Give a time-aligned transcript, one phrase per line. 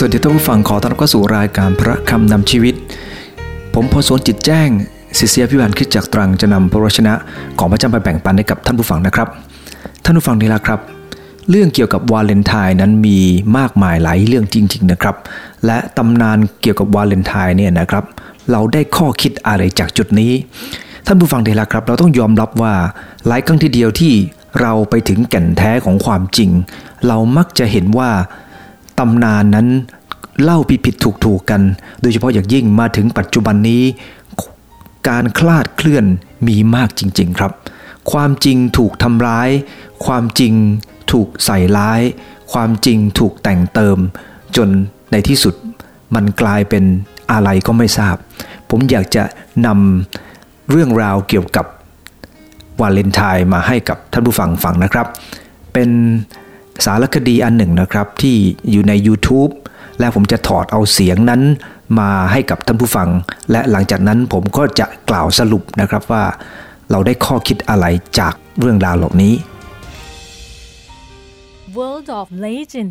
[0.00, 2.74] สวัสดีท่านผู้ฟังขอต้อนรับเข้าสู่รายการพระคำนำชีวิต
[3.74, 4.68] ผมพอสวนจิตแจ้ง
[5.18, 7.14] ศิษยาพิบาลคิดจากตรังจะนำพระวชนะ
[7.58, 9.28] ของพระเจ้าไปแบ่งปันให้กับท่านผู้ฟังนะครับ
[10.04, 10.80] ท่านผู้ฟังนี่ละครับ
[11.50, 13.18] เรื่องเกี่ยวกับวาเลนไทน์นั้นมี
[13.58, 15.16] มากมายหลายเรื่องจริง ๆนะครับ
[15.66, 18.04] และตำนานเกี่ยวกับวาเลนไทน์เนี่ยนะครับ
[18.50, 20.32] เราได้ข้อคิดอะไรจากจุดนี้
[21.06, 22.74] ท่านผู้ฟังนี่ละครับ เราต้องยอมรับว่า
[23.26, 24.12] หลายครั้งทีเดียวที่
[24.60, 26.50] เราไปถึงแก่นแท้ของความจริง
[27.06, 28.10] เรามักจะเห็นว่า
[28.98, 29.68] ตำนานนั้น
[30.42, 31.62] เล่าผิดผิดถูกถูกกัน
[32.00, 33.82] โดยเฉพาะอย่างยิ่งมาถึงปัจจุบันนี้
[35.08, 36.04] การคลาดเคลื่อน
[36.48, 37.52] มีมากจริง ๆครับ
[38.12, 39.48] ความจริงถูกทำร้าย
[40.06, 40.54] ความจริง
[41.12, 42.00] ถูกใส่ร้าย
[42.52, 43.98] ความจริงถูกแต่งเติม
[44.56, 44.68] จน
[45.10, 45.54] ในที่สุด
[46.14, 46.84] มันกลายเป็น
[47.32, 48.16] อะไรก็ไม่ทราบ
[48.70, 49.22] ผมอยากจะ
[49.66, 51.66] นำเรื่องราวเกี่ยวกับ
[52.80, 55.06] วาเลนไทน์มาให้กับท่านผู้ฟังฟังนะครับ
[55.72, 55.90] เป็น
[56.84, 58.36] สารคดีอันหนึ่งนะครับที่
[58.70, 59.52] อยู่ใน YouTube
[59.98, 61.42] และผมจะถอดเอาเสียงนั้น
[61.98, 63.08] มาให้กับท่านผู้ฟัง
[63.50, 66.24] และหลังจากนั้นผมก็จะกล่าวสรุปนะครับว่า
[66.90, 67.86] เราได้ข้อคิดอะไร
[68.18, 69.34] จากเรื่องราวเหล่านี้
[71.76, 72.90] World of Legend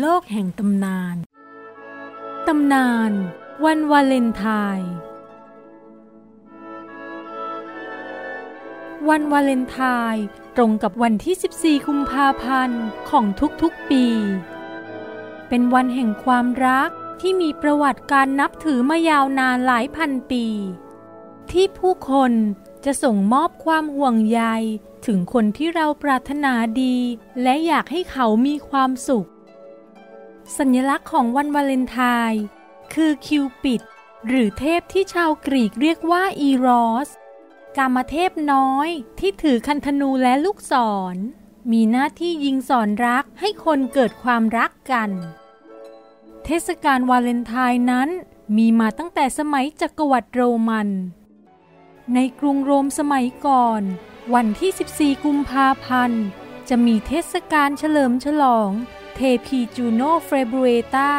[0.00, 1.16] โลกแห่งตำนาน
[2.48, 3.10] ตำนาน
[3.64, 4.44] วันวาเลนไท
[4.76, 4.90] น์
[9.06, 9.78] วันวาเลนไท
[10.12, 10.24] น์
[10.56, 13.24] ตรงกับวันที่ 14 กุมภาพันธ์ของ
[13.62, 14.04] ทุกๆปี
[15.48, 20.46] เป็นวันแห่งความรักที่มีประวัติการนับถือมายาวนานหลายพันปี
[21.52, 22.32] ที่ผู้คน
[22.84, 24.42] จะส่งมอบความห่วงใย
[25.06, 26.96] ถึงคนที่เราปรารถนาดี
[27.42, 29.28] และอยากให้เขามีความสุข
[30.58, 31.98] สัญลักษณ์ของวันวาเลนไท
[32.30, 32.42] น์
[32.94, 33.80] คือคิวปิด
[34.28, 37.10] หรือเทพที่ชาวกรีกเรียกว่าอีรอส
[37.78, 40.74] กามเทพน้อยที่ถือคันธนูและลูกศ
[41.14, 41.16] ร
[41.72, 45.10] มีหน้าที่ยิงสอนรักให้คนเกิดความรักกัน
[46.44, 48.08] เทศกาลวาเลนไทน์นั้น
[48.56, 50.88] มีมาตั้งแต่สมัยจักรวรรดิโรมัน
[52.14, 53.82] ในกรุงโรมสมัยก่อน
[54.34, 56.24] วันที่ 14 กุมภาพันธ์
[56.68, 58.70] จะมีเทศกาลเฉลิมฉลอง
[59.14, 61.12] เทพีจูโนเฟบรูอาตา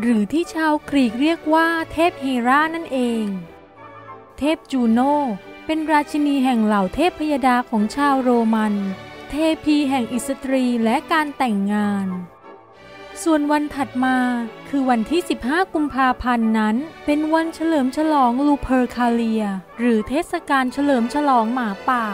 [0.00, 3.24] หรือที่ชาวกรีกเรียกว่าเทพเฮรานั่นเอง
[4.38, 5.00] เทพจูโน
[5.66, 8.74] เป็นราชินีแห่งเหล่าเทพยดาของชาวโรมัน
[9.30, 9.34] เท
[9.64, 12.06] พีแห่งอิสตรีและการแต่งงาน
[13.22, 14.18] ส่วนวันถัดมา
[14.68, 19.44] คือวันที่ 15 กุมภาพันธ์นั้น เป็นวันเฉลิมฉลองลูเพอร์คาเลีย
[19.78, 22.06] หรือเทศกาลเฉลิมฉลองหมาป่า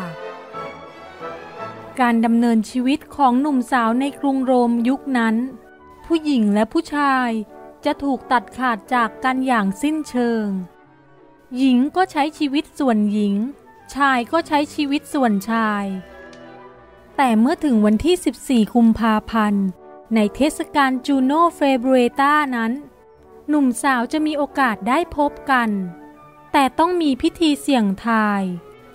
[2.00, 5.36] การดำเนินชีวิตของหนุ่มสาวในกรุงโรมยุคนั้น
[6.06, 7.30] ผู้หญิงและผู้ชาย
[7.84, 10.46] จะถูกตัดขาดจากกันอย่างสิ้นเชิง
[11.58, 13.34] หญิงก็ใช้ชีวิตส่วนหญิง
[13.94, 15.84] ชายก็ใช้ชีวิตส่วนชาย
[17.16, 19.66] แต่เมื่อถึงวันที่ 14กุมภาพันธ์
[20.14, 22.72] ในเทศกาลจูโนเฟเบรตานั้น
[23.48, 25.70] หนุ่มสาวจะมีโอกาสได้พบกัน
[26.52, 28.42] แต่ต้องมีพิธีเสี่ยงทาย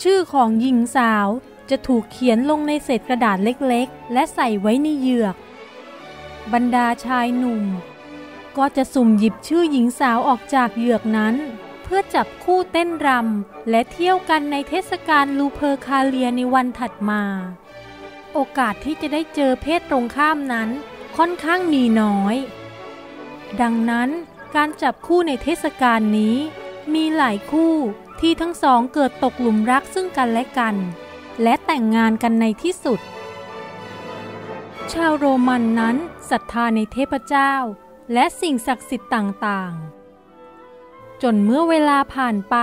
[0.04, 1.28] ชื่อของหญิงสาว
[1.70, 5.36] จะถูกเขียนลงในเศษกระดาษเล็กๆ และใส่ไว้ในเหยือก
[6.54, 7.64] บรรดาชายหนุ่ม
[8.58, 11.36] ก็จะสุ่มหยิบชื่อหญิงสาวออกจากเหยือกนั้น
[11.90, 17.24] เพื่อจับคู่เต้นรำและเที่ยวกันในเทศกาลลูเพอร์คาเลียในวันถัดมา
[18.34, 20.70] โอกาสที่จะได้เจอเพศตรงข้ามนั้น
[21.18, 22.36] ค่อนข้างมีน้อย
[23.62, 24.10] ดังนั้น
[24.56, 26.36] การจับคู่ในเทศกาลนี้
[26.94, 27.74] มีหลายคู่
[28.20, 30.76] ที่ทั้งสองเกิดตกหลุมรักซึ่งกันและกัน
[31.44, 33.00] และแต่งงานกันในที่สุด
[34.94, 35.96] ชาวโรมันนั้น
[36.30, 37.54] ศรัทธาในเทพเจ้า
[38.14, 39.97] และสิ่งศักดิ์สิทธิ์ต่างๆ
[41.24, 42.56] จนเมื่อเวลาผ่านไป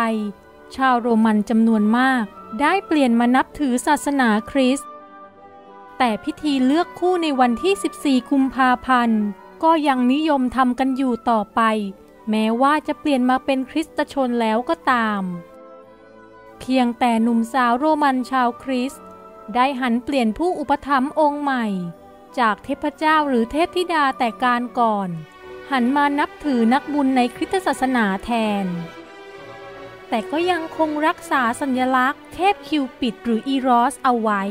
[0.76, 2.24] ชาวโรมันจำนวนมาก
[2.60, 4.90] ได้เปลี่ยนมานับถือศาสนาคริสต์
[5.98, 9.22] แต่พิธีเลือกคู่ในวันที่ 14 กุมภาพันธ์
[9.62, 11.60] ก็ยังนิยมทำกันอยู่ต่อไป
[12.30, 15.22] แม้ว่าจะเปลี่ยนมาเป็นคริสตชนแล้วก็ตาม
[16.60, 19.04] เพียงแต่หนุ่มสาวโรมันชาวคริสต์
[19.54, 21.66] ได้หันเปลี่ยนผู้อุปถัมภ์องค์ใหม่
[22.38, 25.08] จากเทพเจ้าหรือเทพธิดาแต่การก่อน
[25.70, 28.30] หันมานับถือนักบุญในคริสตศาสนาแท
[28.64, 28.66] น
[30.08, 34.42] แต่ก็ยังคงรักษาสัญลักษณ์เทพคิวปิดหรืออีรอสเอาไว้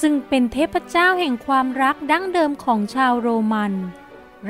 [0.00, 3.72] ซึ่งเป็นเทพเจ้าแห่งความรักดั้งเดิมของชาวโรมัน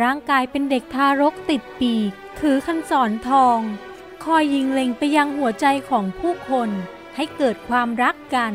[0.03, 3.59] ร่างกายเป็นเด็กทารกติดปีก ถือคันศรทอง
[4.25, 6.71] คอยยิงเล็งไปยังหัวใจของผู้คน
[7.17, 8.55] ให้เกิดความรักกัน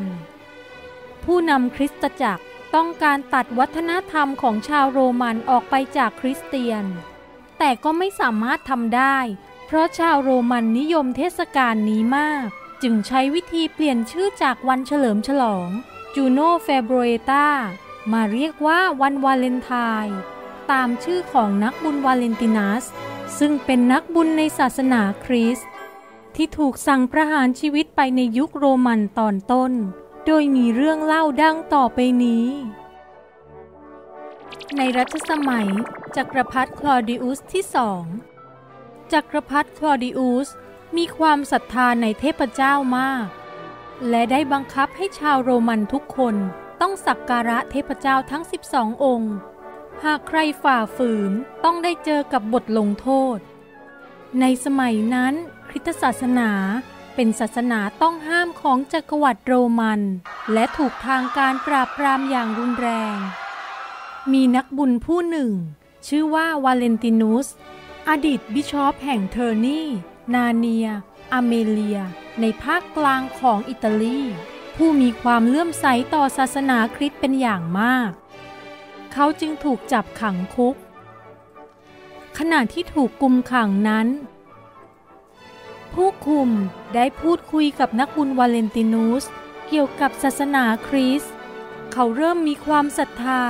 [1.23, 6.85] ผู้นำคริสตจักร ต้องการตัดวัฒนธรรมของชาวโรมันออกไปจากคริสเตียน
[7.59, 9.17] แต่ก็ไม่สามารถทำได้
[9.65, 12.45] เพราะชาวโรมันนิยมเทศกาลนี้มาก
[12.83, 15.69] จึงใช้วิธีเปลี่ยนชื่อจากวันเฉลิมฉลอง
[16.15, 17.47] จูโนเฟบรเอตา
[18.11, 19.71] มาเรียกว่าวันวาเลนไท
[20.05, 20.17] น์
[20.71, 22.83] ตามชื่อของนักบุญวาเลนตินัส
[23.39, 25.69] ซึ่งเป็นนักบุญในศาสนาคริสต์
[26.35, 29.73] ที่ถูกสั่งประหารชีวิตไปในยุคโรมันตอนต้น
[30.25, 32.47] โดยมีเรื่องเล่าดังต่อไปนี้
[34.77, 35.67] ในรัชสมัย
[36.15, 38.03] จักรพรรดิคลอดิอุสที่สอง
[39.13, 40.47] จักรพรรดิคลอดิอุส
[40.97, 43.27] มีความศรัทธาในเทพเจ้ามาก
[44.09, 46.35] และได้บังคับให้ชาวโรมันทุกคน
[46.81, 48.43] ต้องสักการะเทพเจ้าทั้ง
[48.73, 49.33] 12 องค์
[50.03, 51.31] หากใครฝ่าฝืน
[51.63, 53.37] ต้องได้เจอกับบทลงโทษ
[54.39, 55.33] ในสมัยนั้น
[55.67, 56.51] คริสตศาสนา
[57.15, 60.01] เป็นศาสนาต้องห้ามของจักรวรรดิโรมัน
[60.53, 63.17] และถูกทางการปราบปรามอย่างรุนแรง
[64.31, 65.51] มีนักบุญผู้หนึ่ง
[66.07, 67.47] ชื่อว่าวาเลนตินุส
[68.09, 69.81] อดีตบิชอปแห่งเทอร์นี
[70.33, 70.87] นาเนีย
[71.33, 71.99] อเมเลีย
[72.41, 74.21] ในภาคกลางของอิตาลี
[74.75, 78.11] ผู้มีความเลื่อมใสต่อศาสนาคริสต์เป็นอย่างมาก
[79.13, 80.75] เขาจึงถูกจับขังคุก
[82.37, 84.07] ขณะที่ถูกกุมขังนั้น
[85.95, 86.49] ผู้คุม
[86.95, 89.23] ได้พูดคุยกับนักบุญวาเลนตินุส
[89.67, 91.33] เกี่ยวกับศาสนาคริสต์
[91.93, 93.43] เขาเริ่มมีความศรัทธา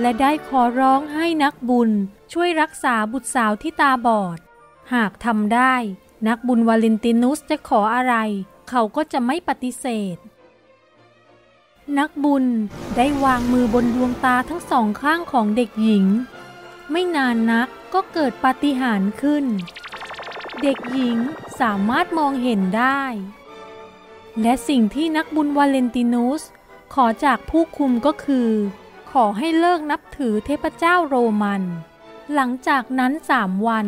[0.00, 1.90] และได้ขอร้องให้นักบุญ
[2.32, 4.38] ช่วยรักษาบุตรสาวที่ตาบอด
[4.94, 5.74] หากทำได้
[6.28, 8.14] นักบุญวาเลนตินุสจะขออะไร
[8.70, 10.16] เขาก็จะไม่ปฏิเสธ
[11.98, 12.44] นักบุญ
[12.96, 16.06] ได้วางมือบนดวงตาทั้งสองข้างของเด็กหญิง
[16.90, 19.44] ไม่นานนักก็เกิดปาฏิหาริย์ขึ้น
[20.64, 21.18] เด็กหญิง
[21.60, 23.02] สามารถมองเห็นได้
[24.42, 26.42] และสิ่งที่นักบุญวาเลนตินุส
[26.94, 28.50] ขอจากผู้คุมก็คือ
[29.12, 31.62] ขอให้เลิกนับถือเทพเจ้าโรมัน
[32.34, 33.86] หลังจากนั้นสามวัน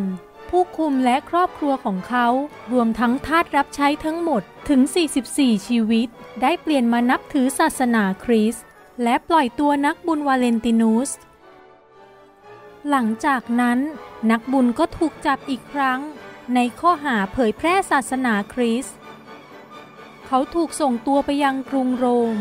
[0.49, 2.27] ผู้คุมและครอบครัวของเขา
[2.73, 4.81] รวมทั้งทาสรับใช้ทั้งหมดถึง
[5.29, 6.09] 44 ชีวิต
[6.43, 8.65] ได้เปลี่ยนมานับถือศาสนาคริสต์
[9.03, 11.11] และปล่อยตัวนักบุญวาเลนตินุส
[12.89, 13.79] หลังจากนั้น
[14.31, 16.01] นักบุญก็ถูกจับอีกครั้ง
[16.55, 18.97] ในข้อหาเผยแพร่ศาสนาคริสต์
[20.27, 22.39] เขาถูกส่งตัวไปยังกรุงโรม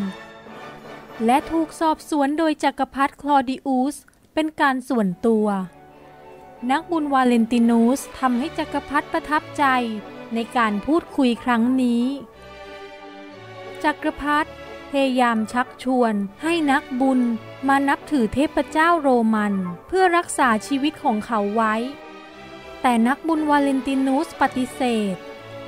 [1.25, 3.95] และถูกสอบสวนโดยจักรพรรดิคลอดิอุส
[4.33, 5.47] เป็นการส่วนตัว
[6.71, 9.65] นักบุญวาเลนตินุสทำให้จักรพรรดิประทับใจ
[10.33, 12.06] ในการพูดคุยครั้งนี้
[13.83, 14.50] จักรพรรดิ
[14.89, 16.13] พยายามชักชวน
[16.44, 17.19] ให้นักบุญ
[17.67, 19.53] มานับถือเทพเจ้าโรมัน
[19.88, 21.75] เพื่อรักษาชีวิตของเขาไว้
[22.81, 24.81] แต่นักบุญวาเลนตินุสปฏิเส
[25.13, 25.15] ธ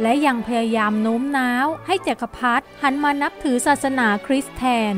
[0.01, 4.63] และยังพยายามโน้มน้าวให้จักรพรรดิหันมานับถือศาสนาคริสต์แท
[4.93, 4.95] น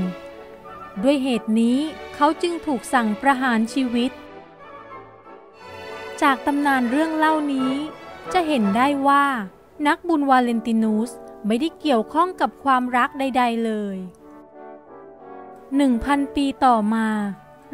[1.04, 1.80] ด้วยเหตุนี้
[2.16, 4.12] เขาจึงถูกสั่งประหารชีวิต
[6.22, 7.74] จากตำนานเรื่องเล่านี้
[8.34, 9.26] จะเห็นได้ว่า
[9.88, 11.10] นักบุญวาเลนตินุส
[11.48, 13.98] ไม่ได้เกี่ยวข้องกับความรักใด ๆ เลย
[15.76, 17.08] หนึ่งพันปีต่อมา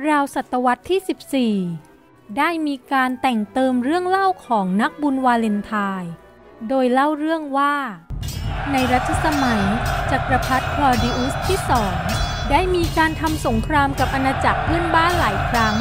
[0.07, 1.53] ราวศตวรรษที่
[1.83, 1.88] 14
[2.37, 6.11] ได้มีการแต่งเติมเรื่องเล่าของนักบุญวาเลนไทน์
[6.69, 7.75] โดยเล่าเรื่องว่า
[8.71, 9.63] ในรัชสมัย
[10.11, 11.95] จักรพรรดิคลอดิอุสที่สอง
[12.49, 15.75] ได้มีการทำสงครามกับอาณาจักรเพื่อนบ้านหลายครั้ง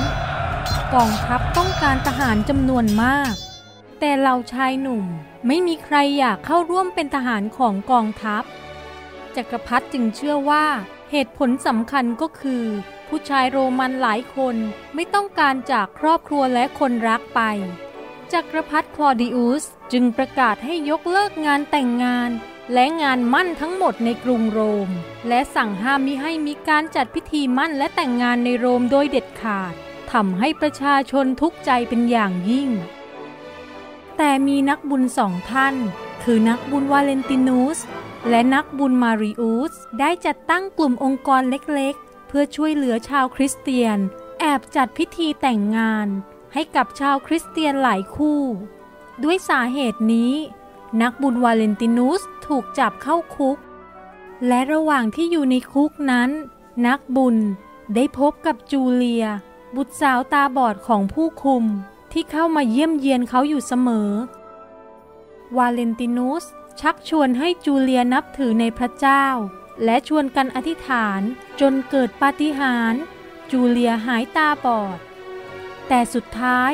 [0.94, 3.32] กองทัพต้องการทหารจำนวนมาก
[4.00, 5.04] แต่เราชายหนุ่ม
[5.46, 8.42] ไม่มีใครอยากเข้าร่วมเป็นทหารของกองทัพ
[9.36, 10.66] จักรพรรดิจึงเชื่อว่า
[11.10, 12.64] เหตุผลสำคัญก็คือ
[13.08, 14.56] ผู้ชายโรมันหลายคน
[14.94, 17.40] ไม่ต้องการจากครอบครัวและคนรักไป
[18.32, 22.30] จักรพรรดิคลอดิอุสจึงประกาศให้ยกเลิกงานแต่งงาน
[22.72, 24.88] และงานมั่นทั้งหมดในกรุงโรม
[25.28, 29.74] และสั่งห้ามมิให้มีการจัดพิธีมั่นและแต่งงานในโรมโดยเด็ดขาด
[30.12, 32.68] ทำให้ประชาชนทุกข์ใจเป็นอย่างยิ่ง
[34.16, 35.74] แต่มีนักบุญสองท่าน
[36.22, 37.78] คือนักบุญวาเลนตินุส
[38.28, 43.98] และนักบุญมาริอุสได้จัดตั้งกลุ่มองค์กรเล็กๆ เพื่อช่วยเหลือชาวคริสเตียน
[44.40, 46.08] แอบจัดพิธีแต่งงาน
[46.52, 48.42] ให้กับชาวคริสเตียนหลายคู่
[49.24, 50.32] ด้วยสาเหตุนี้
[51.02, 53.58] นักบุญวาเลนตินุสถูกจับเข้าคุก
[54.46, 56.30] และระหว่างที่อยู่ในคุกนั้น
[56.86, 57.36] นักบุญ
[57.94, 59.26] ได้พบกับจูเลีย
[59.76, 61.64] บุตรสาวตาบอดของผู้คุม
[62.12, 64.10] ที่เข้ามาเยี่ยมเยียนเขาอยู่เสมอ
[65.56, 66.44] วาเลนตินุส
[66.80, 69.24] ชักชวนให้จูเลียนับถือในพระเจ้า
[69.84, 71.20] และชวนกันอธิษฐาน
[71.60, 73.02] จนเกิดปาฏิหาริย์
[73.50, 74.98] จูเลียหายตาบอด
[75.88, 76.72] แต่สุดท้าย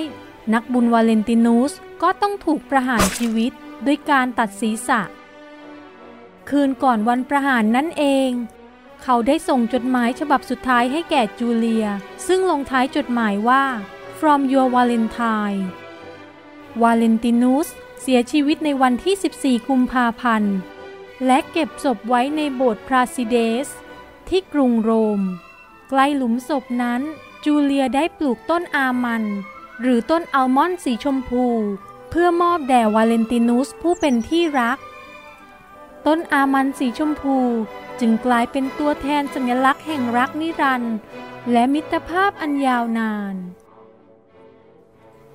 [0.54, 3.52] นักบุญวาเลนตินุสก็ต้องถูกประหารชีวิต
[3.86, 5.00] ด้วยการตัดศีรษะ
[6.48, 8.30] คืนก่อนวันประหารนั่นเอง
[9.02, 11.86] เขาได้ส่งจดหมายฉบับสุดท้ายให้แก่จูเลีย
[12.26, 13.64] ซึ่งลงท้ายจดหมายว่า
[14.18, 15.60] from your Valentine
[16.82, 17.68] วาเลนตินุส
[18.06, 20.54] เสียชีวิตในวันที่ 14 กุมภาพันธ์
[21.26, 23.68] และเก็บศพไว้ในโบสถ์พราซิเดส
[24.28, 25.20] ที่กรุงโรม
[25.88, 27.02] ใกล้หลุมศพนั้น
[27.44, 29.22] จูเลียได้ปลูกต้นอามัน
[29.80, 31.44] หรือต้นอัลมอนด์สีชมพู
[32.10, 34.78] เพื่อมอบแด่วาเลนตินุสผู้เป็นที่รัก
[36.06, 37.36] ต้นอามันสีชมพู
[38.00, 40.96] จึงกลายเป็นตัวแทนสัญลักษณ์แห่งรักนิรันดร์
[41.52, 43.34] และมิตรภาพอันยาวนาน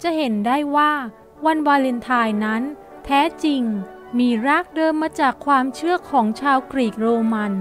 [0.02, 0.92] จะเห็นได้ว่า
[1.46, 2.62] วันวาเลนไทน์นั้น
[3.06, 3.62] แท้จริง
[4.20, 7.54] มีรากเดิมมาจากความเชื่อของชาวกรีกโรมัน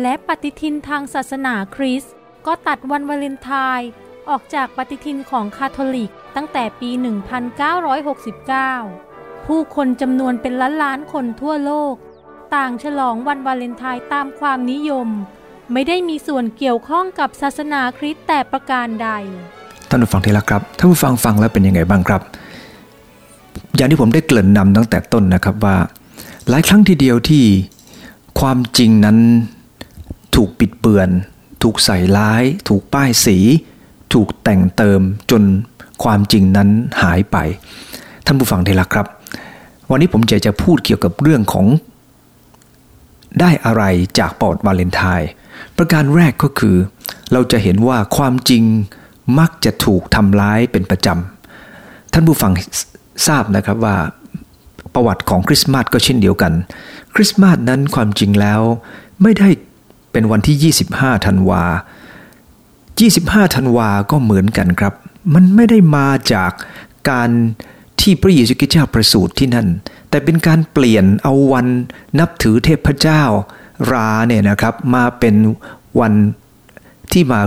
[0.00, 2.14] และปฏิทินทางศาสนาคริสต์
[2.46, 3.88] ก็ตัดวันวาเลนไทน์
[4.28, 6.90] ออกจากปฏิทินของคาทอลิกตั้งแต่ปี
[8.58, 11.94] 1969 ผู้คนจำนวนเป็นล้านล้านคนทั่วโลก
[12.54, 15.08] ต่างฉลองวันวาเลนไทน์ตามความนิยม
[15.72, 19.10] ไม่ได้มีส่วนเกี่ยวข้องกับศาสนาคริสต์แต่ประการใด
[19.88, 22.22] ท่านผู้ฟังที่รักครับ ท่านผู้ฟังฟังแล้วเป็นยังไงบ้างครับ
[23.78, 25.76] อย่างที่ผมได้เกริ่นนำตั้งแต่ต้นนะครับว่า
[26.48, 27.44] หลายครั้งทีเดียวที่
[28.40, 29.18] ความจริงนั้น
[30.34, 31.08] ถูกปิดเบือน
[31.62, 33.38] ถูกใส่ร้าย ถูกป้ายสี
[34.12, 35.42] ถูกแต่งเติมจน
[36.02, 36.68] ความจริงนั้น
[37.02, 37.36] หายไป
[38.26, 39.06] ท่านผู้ฟังที่รักครับ
[39.90, 41.66] วันนี้ผมจะจะพูดเกี่ยวกับเรื่องของ
[43.40, 43.82] ได้อะไร
[44.18, 45.28] จากปอดวาเลนไทน์
[45.76, 46.76] ประการแรกก็คือ
[47.32, 48.62] เราจะเห็นว่าความจริง
[49.38, 52.52] มักจะถูกทำร้ายเป็นประจำท่านผู้ฟัง
[53.26, 53.96] ทราบนะครับว่า
[54.94, 56.52] ประวัติของคริสต์มาสก็เช่นเดียวกัน
[57.14, 58.60] คริสต์มาสนั้นความจริงแล้ว
[59.22, 59.48] ไม่ได้
[60.12, 61.64] เป็นวันที่ 25ธันวา
[62.80, 64.94] 25ธันวาก็เหมือนกันครับ
[65.34, 66.50] มันไม่ได้มาจาก
[67.10, 67.30] การ
[68.00, 69.68] ที่พระเยซูคริสต์เจ้าประสูติที่นั่น
[70.10, 71.66] แต่เป็นการเปลี่ยนเอาวัน
[72.18, 73.22] นับถือเทพเจ้า
[73.92, 75.34] ราเนี่ยนะครับมาเป็น
[76.00, 76.12] วัน
[77.12, 77.40] ที่มา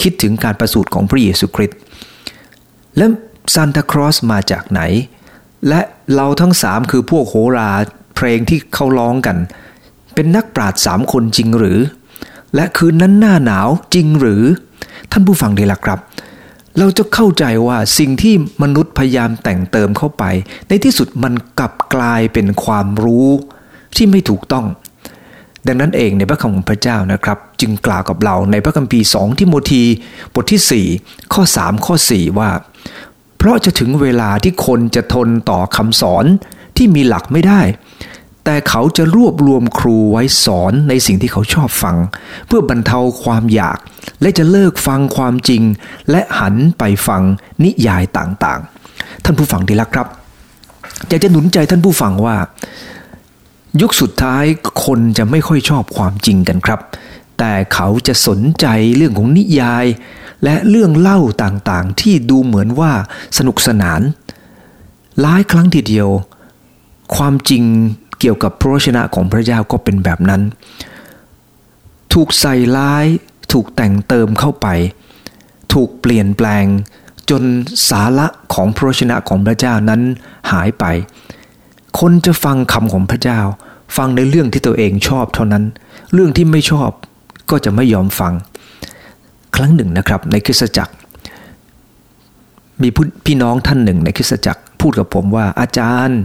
[0.00, 1.78] คิดถึงการประสูติของพระเยซูคริสต์
[2.96, 3.06] และ
[3.52, 4.80] ซานตาครอสมาจากไหน
[5.68, 5.80] และ
[6.14, 7.70] เราทั้งสามคือพวกโหรา
[8.16, 9.36] เพลงที่เขาร้องกัน
[10.14, 11.78] เป็นนักปราชญ์สามคนจริงหรือ
[12.54, 14.42] และคืนนั้นหน้าหนาวจริงหรือ
[15.12, 15.98] ท่านผู้ฟังดีละครับ
[16.78, 20.24] เราจะเข้าใจว่าสิ่งที่มนุษย์พยายามแต่งเติมเข้าไป
[20.68, 23.28] ในที่สุดมันกลับกลายเป็นความรู้
[23.96, 24.66] ที่ไม่ถูกต้อง
[25.66, 29.82] ดังนั้นเองในพระคำของพระเจ้านะครับ จึงกล่าวกับเราในพระคัมภีร์ 2 ทิโมธี
[30.34, 32.50] บทที่ 4 ข้อ 3 ข้อ 4 ว่า
[33.46, 36.24] ราะจะถึงเวลาที่คนจะทนต่อคำสอน
[36.76, 37.60] ที่มีหลักไม่ได้
[38.44, 41.96] แต่เขาจะรวบรวมครูไว้สอนในสิ่งที่เขาชอบฟัง
[42.46, 43.78] เพื่อบรรเทาความอยาก
[44.20, 45.62] และจะเลิกฟังความจริง
[46.10, 47.22] และหันไปฟัง
[47.64, 50.08] นิยายต่างๆ ท่านผู้ฟังที่รักครับ
[51.08, 52.36] อยากจะหนุนใจท่านผู้ฟังว่า
[53.80, 54.44] ยุคสุดท้าย
[54.84, 56.80] คนจะไม่ค่อยชอบความจริงกันครับ
[57.38, 59.86] แต่เขาจะสนใจเรื่องของนิยาย
[60.44, 62.92] และเรื่องเล่าต่างๆ ที่ดูเหมือนว่า
[63.38, 64.00] สนุกสนาน
[65.20, 66.08] หลายครั้งทีเดียว
[67.16, 67.64] ความจริง
[68.20, 70.42] เกี่ยวกับพระวจนะของพระเจ้าก็เป็นแบบนั้น
[72.12, 73.06] ถูกใส่ร้าย
[73.52, 74.66] ถูกแต่งเติมเข้าไป
[75.72, 76.64] ถูกเปลี่ยนแปลง
[77.30, 77.42] จน
[77.90, 80.00] สาระของพระวจนะของพระเจ้านั้น
[80.52, 80.84] หายไป
[81.98, 83.40] คนจะฟังคำของพระเจ้า
[83.96, 85.64] ฟังในเรื่องที่ตัวเองชอบเท่านั้น
[86.12, 86.90] เรื่องที่ไม่ชอบ
[87.50, 88.32] ก็จะไม่ยอมฟัง
[89.56, 90.92] ครั้งหนึ่งนะครับ ในคริสตจักร
[92.82, 92.88] มี
[93.26, 96.20] พี่น้องท่านหนึ่งในคริสตจักรพูดกับผมว่า อาจารย์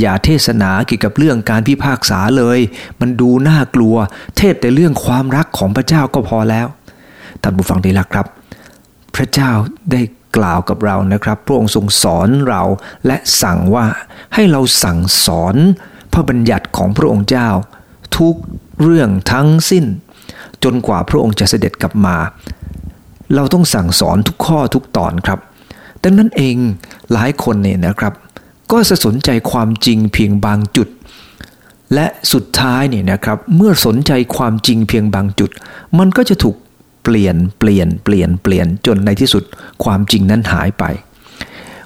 [0.00, 2.58] อย่าเทศนาเกี่ยวกับเรื่องการพิพากษาเลย
[3.00, 3.96] มันดูน่ากลัว
[4.36, 6.66] เทศแต่เรื่องความรักของพระเจ้าก็พอแล้ว
[7.42, 8.26] ท่านผู้ฟังดีละครับ
[9.16, 9.50] พระเจ้า
[9.92, 10.00] ได้
[10.36, 12.62] กล่าวกับเรานะครับ พระองค์ทรงสอนเรา
[13.06, 13.86] และสั่งว่า
[14.34, 15.56] ให้เราสั่งสอน
[16.12, 17.48] พระบัญญัติของพระองค์เจ้า
[18.18, 18.34] ทุก
[18.82, 19.84] เรื่องทั้งสิ้น
[20.64, 22.16] จนกว่าพระองค์จะเสด็จกลับมา
[23.34, 25.38] เราต้องสั่งสอนทุกข้อทุกตอนครับ
[26.04, 26.56] ดังนั้นเอง
[27.12, 28.12] หลายคนเนี่ยนะครับ
[28.72, 30.88] ก็สนใจความจริงเพียงบางจุด
[31.94, 35.50] และสุดท้ายเนี่ยนะครับเมื่อสนใจความจริงเพียงบางจุด
[35.98, 36.56] มันก็จะถูก
[37.04, 39.44] เปลี่ยนเปลี่ยนเปลี่ยนเปลี่ยนจนในที่สุด
[39.84, 40.84] ความจริงนั้นหายไป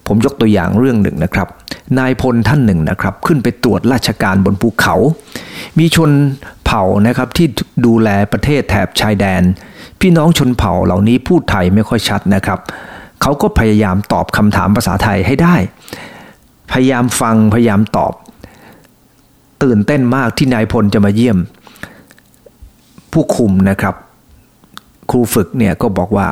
[0.06, 1.48] ผมยกตัวอย่างเรื่องหนึ่งนะครับ
[1.98, 4.96] นายพลท่านหนึ่งนะครับขึ้นไปตรวจราชการบนภูเขา
[5.78, 6.10] มีชน
[6.64, 7.46] เผ่านะครับที่
[7.86, 9.42] ดูแลประเทศแถบชายแดน
[10.02, 12.58] พี่น้องชนเผ่าเหล่านี้พูดไทยไม่ค่อยชัดนะครับ
[13.22, 15.54] เขาก็พยายามตอบคำถามภาษาไทยให้ได้
[16.72, 18.12] พยายามฟังพยายามตอบ
[19.62, 21.38] ตื่นเต้นมากที่นายพลจะมาเยี่ยม
[23.12, 23.94] ผู้คุมนะครับ
[25.10, 26.28] ครูฝึกเนี่ยก็บอกว่า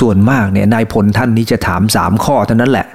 [0.00, 2.86] ส่วนมากเนี่ยนายพลท่านนี้จะถามสามข้อเท่านั้นแหละ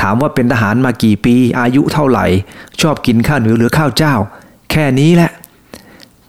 [0.00, 2.26] ถามว่าเป็นทหารมากี่ปี อายุเท่าไหร่
[2.80, 4.14] ชอบกินข้าวเหนียวหรือข้าวเจ้า
[4.70, 5.30] แค่นี้แหละ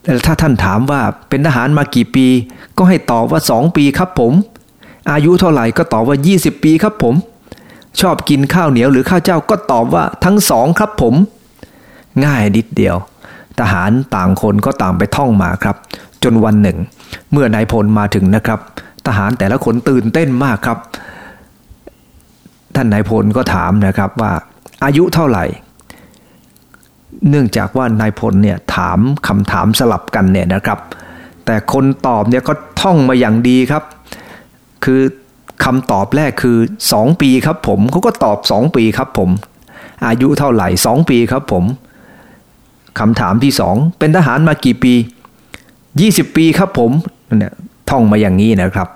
[0.06, 2.28] แต่ถ้าท่านถามว่าเป็นทหารมากี่ปี
[2.78, 4.34] ก็ให้ตอบว่าสองปีครับผม
[5.12, 7.16] อายุเท่าไหร่ก็ตอบว่า 20 ปีครับผม
[8.02, 11.14] ชอบกินข้าวเหนียวหรือข้าวเจ้าก็ตอบว่าทั้งสองครับผม
[12.26, 12.96] ง่ายนิดเดียว
[13.60, 15.76] ทหารต่างคนก็ต่างไปท่องมาครับ
[16.24, 16.78] จนวันหนึ่ง
[17.32, 18.60] เมื่อนายพลมาถึงนะครับ
[19.08, 20.78] ทหารแต่ละคนตื่นเต้นมากครับ
[22.76, 24.32] ท่านนายพลก็ถามนะครับว่า
[24.84, 25.46] อายุเท่าไหร่
[27.30, 30.80] เนื่องจากว่านายพลเนี่ยถามคำถามสลับกันเนี่ยนะครับ
[31.46, 33.84] แต่คนตอบเนี่ยก็ท่องมาอย่างดีครับ
[34.84, 35.02] คือ
[35.64, 36.58] คำตอบแรกคือ
[36.92, 39.30] 2 ปีครับผมเขาก็ตอบ 2 ปีครับผม
[40.08, 41.64] อายุเท่าไหร่ 2 ปีครับผม
[43.00, 44.94] คำถามที่ 2 เป็นทหารมากี่ปี
[45.66, 46.92] 20 ปีครับผม
[47.38, 47.54] เนี่ย
[47.90, 48.88] ท่องมาอย่างนี้นะครับ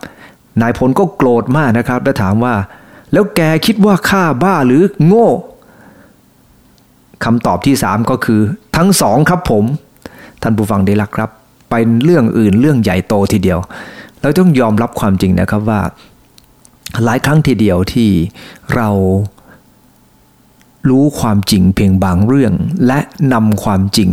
[0.62, 2.54] นายพลก็โกรธมากนะครับ แล้วถามว่า
[3.14, 5.28] แล้วแกคิดว่าข้าบ้าหรือโง่
[7.26, 8.42] คำตอบที่ 3 ก็คือ
[8.78, 9.64] ทั้งสองครับผม
[10.42, 11.30] ท่านผู้ฟังได้ละครับ
[11.70, 13.60] เป็นเรื่องอื่นเรื่องใหญ่โตทีเดียว
[14.22, 15.82] เราต้องยอมรับความจริงนะครับว่า
[17.04, 18.10] หลายครั้งทีเดียวที่
[18.76, 18.90] เรา
[20.90, 22.54] รู้ความจริงเพียงบางเรื่อง
[22.88, 23.00] และ
[23.34, 24.10] นำความจริง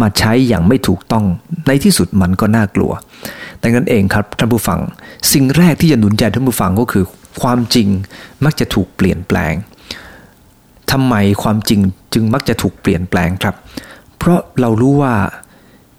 [0.00, 1.24] มาใช้อย่างไม่ถูกต้อง
[1.66, 2.92] ในที่สุดมันก็น่ากลัว
[3.62, 4.80] ดังนั้นเองครับท่านผู้ฟัง
[5.32, 7.04] สิ่งแรกที่จะหนุนใจท่านผู้ฟังก็คือ
[7.42, 7.88] ความจริง
[8.44, 9.54] มักจะถูกเปลี่ยนแปลง
[10.90, 11.80] ทำไมความจริง
[12.14, 13.54] จึงมักจะถูกเปลี่ยนแปลงครับ
[14.18, 15.14] เพราะเรารู้ว่า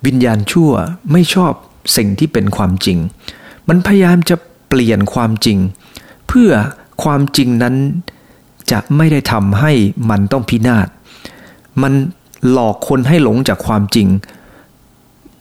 [0.05, 0.71] วิญญาณชั่ว
[1.11, 1.53] ไม่ชอบ
[1.97, 2.97] สิ่งที่เป็นความจริง
[3.69, 4.35] มันพยายามจะ
[4.69, 5.57] เปลี่ยนความจริง
[6.27, 6.51] เพื่อ
[7.03, 7.75] ความจริงนั้น
[8.71, 9.71] จะไม่ได้ทำให้
[10.09, 10.87] มันต้องพินาศ
[11.81, 11.93] มัน
[12.51, 14.07] หลอกคนให้หลงจากความจริง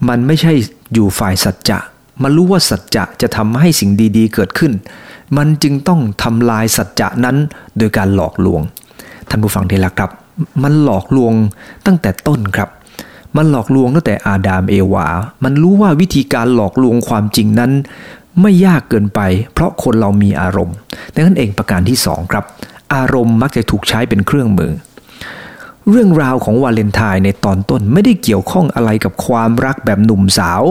[0.09, 0.53] มันไม่ใช่
[0.93, 1.79] อยู่ฝ่ายสัจจะ
[2.23, 4.73] มันรู้ว่าสัจจะจะทำให้สิ่งดีๆ เกิดขึ้น
[5.37, 7.37] มันจึงต้องทำลายสัจจะนั้น
[7.79, 8.63] โดยการหลอกลวง
[9.29, 10.11] ท่านผู้ฟังที่รักครับ
[10.63, 11.33] มันหลอกลวง
[11.87, 12.69] ตั้งแต่ต้นครับ
[13.37, 15.07] มันหลอกลวงตั้งแต่อาดามเอวา
[15.45, 17.73] มันรู้ว่าวิธีการหลอกลวงความจริงนั้น
[18.41, 19.21] ไม่ยากเกินไป
[19.53, 20.77] เพราะคนเรามีอารมณ์
[21.15, 22.45] ดังนั้นเองประการที่สองครับ
[22.95, 24.73] อารมณ์มักจะถูกใช้เป็นเครื่องมือ
[25.91, 30.63] เรื่องราวของวาเลนไทน์ในตอนต้นไม่ได้เกี่ยวข้องอะไรกับความรักแบบหนุ่มสาว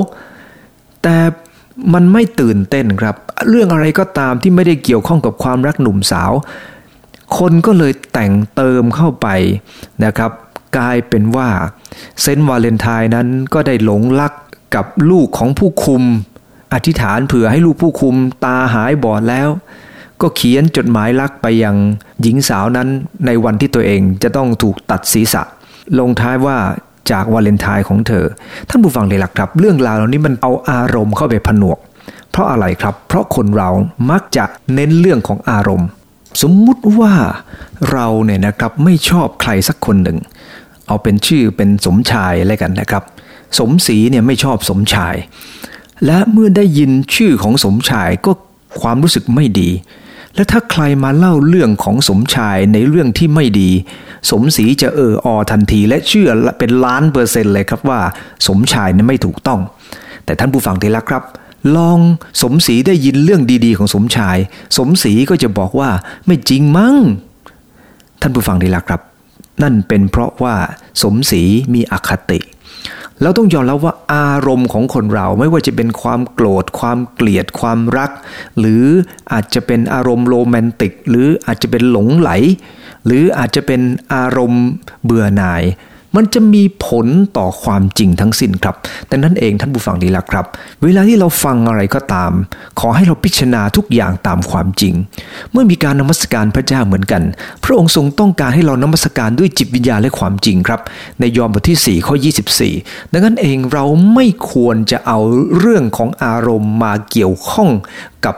[1.04, 1.18] แต่
[1.94, 3.16] มันไม่ตื่นเต้นครับ
[3.50, 6.32] เรื่องอะไรก็ตามที่ไม่ได้เกี่ยวข้องกับความรักหนุ่มสาว
[7.38, 9.28] คนก็เลยแต่งเติมเข้าไป
[10.04, 10.32] นะครับ
[10.78, 11.50] กลายเป็นว่า
[12.22, 14.34] เซนต์วาเลนไทน์นั้นก็ได้หลงรัก
[14.76, 16.04] กับลูกของผู้คุม
[16.74, 18.16] อธิษฐานเผื่อให้ลูกผู้คุม
[18.46, 19.50] ตาหายบอดแล้ว
[20.22, 21.76] ก็เขียนจดหมายรักไปยัง
[22.22, 22.88] หญิงสาวนั้น
[23.26, 25.44] ในวันที่ตัวเองจะต้องถูกตัดศีรษะ
[26.00, 26.58] ลงท้ายว่า
[27.12, 28.26] จากวาเลนไทน์ของเธอ
[28.70, 31.78] ท่านผู้ฟังเลยหลักครับ เรื่องราวเหล่านี้มันเอาอารมณ์เข้าไปผนวก
[32.32, 33.70] เพราะอะไรครับ เพราะคนเรา
[34.12, 35.88] มักจะเน้นเรื่องของอารมณ์
[36.42, 37.14] สมมุติว่า
[37.92, 40.18] เราเนี่ยนะครับไม่ชอบใครสักคนหนึ่ง
[40.88, 43.04] เอาเป็นชื่อเป็นสมชายอะไรกันนะครับ
[43.60, 45.16] สมศรีเนี่ยไม่ชอบสมชาย
[46.06, 48.32] และเมื่อได้ยินชื่อของสมชายก็
[48.82, 49.70] ความรู้สึกไม่ดี
[50.36, 53.70] และถ้าใครมาเล่าเรื่องของสมชายในเรื่องที่ไม่ดี
[54.32, 58.00] สมศรีจะเอออทันที และเชื่อเป็นล้านเปอร์เซ็นต์เลยครับว่า
[58.48, 59.60] สมชายนั้นไม่ถูกต้อง
[60.26, 61.24] แต่ท่านผู้ฟังที่รักครับ
[61.78, 62.00] ลอง
[62.42, 64.38] สมศรีได้ยินเรื่องดีๆ ของสมชาย
[64.78, 65.90] สมศรีก็จะบอกว่า
[66.26, 66.96] ไม่จริงมั้ง
[68.22, 69.02] ท่านผู้ฟังที่รักครับ
[69.64, 70.56] นั่นเป็นเพราะว่า
[71.02, 71.42] สมศรี
[71.74, 72.40] มีอคติ
[73.22, 78.12] เราต้องยอมรับว่าอารมณ์ของคนเราไม่ว่าจะเป็นความโกรธ ความเกลียดความรัก
[78.60, 78.86] หรือ
[79.32, 82.30] อาจจะเป็นอารมณ์โรแมนติก หรืออาจจะเป็นหลงไหล
[83.06, 83.82] หรืออาจจะเป็น
[84.14, 84.66] อารมณ์
[85.04, 85.64] เบื่อหน่าย
[86.16, 88.76] มันจะมีผลต่อความจริงทั้งสิ้นครับ
[89.08, 90.46] แต่นั้นเองท่านผู้ฟังดีละครับ
[90.84, 92.32] เวลาที่เราฟังอะไรก็ตาม
[92.80, 94.94] ขอให้เราพิจารณาทุกอย่างตามความจริง
[95.52, 97.24] เมื่อมีการนมัสการพระเจ้าเหมือนกัน
[97.64, 100.82] พระองค์ทรงต้องการให้เรานมัสการด้วยจิตวิญญาณและความจริงครับ
[101.20, 102.16] ในยอห์นบทที่ 4 ข้อ
[102.64, 105.20] 24 ดังนั้นเองเราไม่ควรจะเอา
[105.58, 107.70] เรื่องของอารมณ์มาเกี่ยวข้อง
[108.26, 108.36] กับ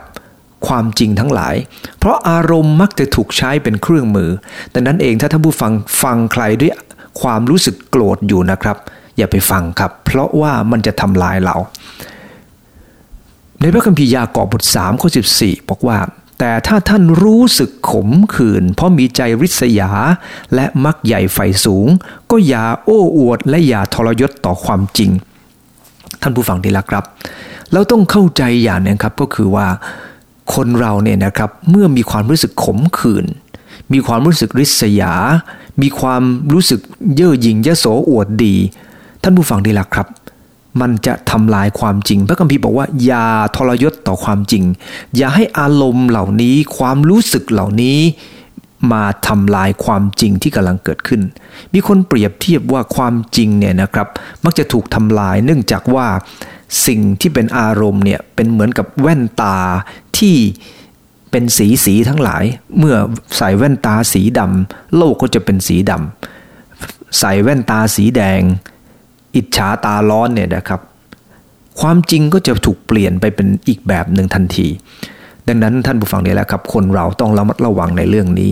[0.67, 1.55] ความจริงทั้งหลาย
[1.99, 4.29] เพราะอารมณ์มักจะถูกใช้เป็นเครื่องมือ
[4.73, 6.73] ดังนั้นเองถ้าท่านผู้ฟังฟังใครด้วย
[7.21, 8.77] ความรู้สึกโกรธอยู่นะครับ
[9.17, 11.55] อย่าไปฟังครับ เพราะว่ามันจะทำลายเรา
[13.59, 15.97] ในพระคัมภีร์ยากอบบท3ข้อ14 บอกว่า
[16.39, 19.91] แต่ถ้าท่านรู้สึกขมขื่นเพราะมีใจริษยา
[20.55, 21.87] และมักใหญ่ไฟสูง
[22.31, 25.11] ก็อย่าโอ้อวด และอย่าทรยศต่อความจริง
[26.21, 27.03] ท่านผู้ฟังที่รักครับ
[27.73, 29.67] เราต้องเข้าใจอย่างนึงครับก็คือว่า
[30.53, 33.25] คนเราเนี่ยนะครับเมื่อมีความรู้สึกขมขื่น
[33.93, 35.13] มีความรู้สึกริษยา
[35.81, 36.79] มีความรู้สึก
[37.15, 38.55] เย่อหยิ่งยโสอวดดี
[39.21, 40.07] ท่านผู้ฟังดีละครับ
[40.81, 44.63] มันจะทำลายความจริง พระคัมภีร์บอกว่าอย่าทรยศต่อความจริง
[45.15, 47.99] อย่าให้อารมณ์เหล่านี้ความรู้สึกเหล่านี้
[48.91, 51.21] มาทำลายความจริงที่กำลังเกิดขึ้น
[51.73, 54.07] มีคนเปรียบเทียบว่าความจริงเนี่ยนะครับ
[54.43, 56.07] มักจะถูกทำลายเนื่องจากว่า
[56.87, 59.57] สิ่งที่เป็นอารมณ์เนี่ยเป็นเหมือนกับแว่นตา
[60.17, 60.35] ที่
[61.37, 62.43] เป็นสีสีทั้งหลาย
[62.79, 62.95] เมื่อ
[63.37, 68.41] ใส่แว่นตาสีดำโลกก็จะเป็นสีดำใส่แว่นตาสีแดง
[69.35, 70.81] อิจฉาตาร้อนเนี่ยนะครับ
[71.79, 74.67] ความจริงก็จะถูกเปลี่ยนไปเป็นอีกแบบหนึ่งทันที
[75.47, 78.51] ดังนั้นท่านผู้ฟังนี่แหละครับ คนเราต้องระมัดระวังในเรื่องนี้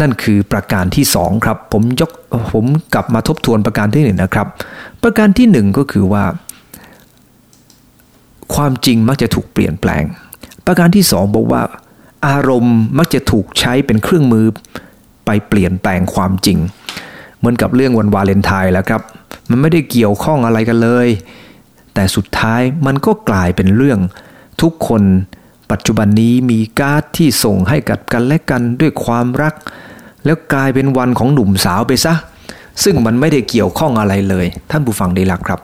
[0.00, 2.10] นั่นคือประการที่สองครับ ผมยก
[2.52, 4.46] ผมกลับมาทบทวนประการที่หนึ่งนะครับ
[5.02, 6.24] ประการที่หนึ่งก็คือว่า
[8.54, 10.04] ความจริงมักจะถูกเปลี่ยนแปลง
[10.66, 11.62] ประการที่สองบอกว่า
[12.26, 14.46] อารมณ์มักจะถูกใช้เป็นเครื่องมือ
[15.26, 16.58] ไปเปลี่ยนแปลงความจริง
[17.38, 19.02] เหมือนกับเรื่องวันวาเลนไทน์แล้วครับ
[19.50, 21.08] มันไม่ได้เกี่ยวข้องอะไรกันเลย
[21.94, 23.98] แต่สุดท้ายมันก็กลายเป็นเรื่อง
[24.62, 25.02] ทุกคน
[25.70, 29.54] ปัจจุบันนี้มีการ์ดที่ส่งให้กับกันและกันด้วยความรัก
[30.24, 32.14] แล้วกลายเป็นวันของหนุ่มสาวไปซะ
[32.84, 35.60] ซึ่งมันไม่ได้เกี่ยวข้องอะไรเลย ท่านผู้ฟังได้ละครับ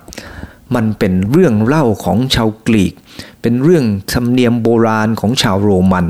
[0.74, 2.92] มันเป็นเรื่องเล่าของชาวกรีก
[3.42, 6.06] เป็นเรื่องธรรมเนียมโบราณของชาวโรมัน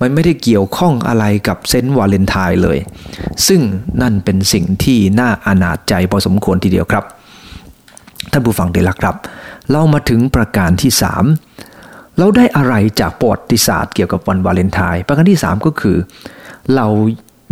[0.00, 2.78] มันไม่ได้เกี่ยวข้องอะไรกับเซนต์วาเลนไทน์เลย
[3.46, 3.60] ซึ่ง
[4.02, 7.04] นั่นเป็นสิ่งที่น่าอนาจใจพอสมควรทีเดียวครับ
[8.32, 9.16] ท่านผู้ฟังได้ละครับ
[9.70, 10.92] เรามาถึงประการที่
[11.54, 15.96] 3 เราได้อะไรจากประวัติศาสตร์เกี่ยวกับวันวาเลนไทน์ประการที่ 3 ก็คือ
[16.74, 16.86] เรา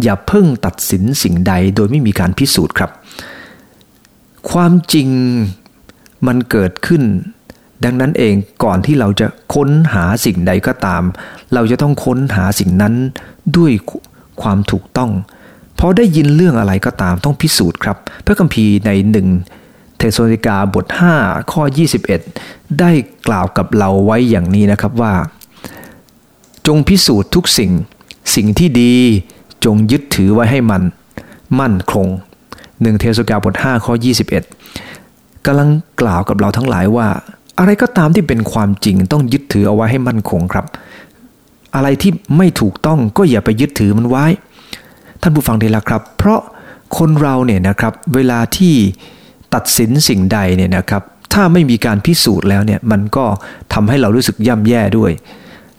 [0.02, 2.90] อย่าเพิ่งตัดสินสิ่งใดโดยไม่มีการพิสูจน์ครับ
[4.50, 5.08] ความจริง
[6.26, 7.02] มันเกิดขึ้น
[7.84, 8.34] ดังนั้นเอง
[8.64, 11.02] ก่อนที่เราจะค้นหาสิ่งใดก็ตาม
[11.54, 12.94] เราจะต้องค้นหาสิ่งนั้น
[13.56, 13.72] ด้วย
[14.42, 15.10] ความถูกต้อง
[15.78, 19.28] พอได้ยินเรื่องอะไรก็ตามต้องพิสูจน์ครับ พระคัมภีร์ในหนึ่ง
[19.98, 20.86] เทสโลนิกาบท
[21.18, 21.62] 5 ข้อ
[22.22, 22.90] 21 ได้
[23.26, 25.14] กล่าวกับเราไว้อย่างนี้นะครับว่า
[26.66, 27.72] จงพิสูจน์ทุกสิ่ง
[28.34, 28.94] สิ่งที่ดี
[29.64, 30.82] จงยึดถือไว้ให้มัน
[31.60, 32.06] มั่นคง
[32.82, 33.94] หนึ่งเทสโลนิกาบท 5 ข้อ
[34.54, 35.05] 21
[35.46, 35.68] กำลัง
[36.00, 37.08] กล่าวกับเราทั้งหลายว่า
[37.58, 40.66] อะไรก็ตามที่เป็นความจริงต้องยึดถือเอาไว้ให้มั่นคงครับ
[41.74, 44.24] อะไรที่ไม่ถูกต้องก็อย่าไปยึดถือมันไว้
[45.22, 46.40] ท่านผู้ฟังดีละครับ เพราะ
[46.98, 48.74] คนเราเนี่ยนะครับเวลาที่
[49.54, 53.24] ตัดสินสิ่งใดเนี่ยนะครับ ถ้าไม่มีการพิสูจน์แล้วเนี่ยมันก็
[53.72, 55.12] ทำให้เรารู้สึกย่ำแย่ด้วย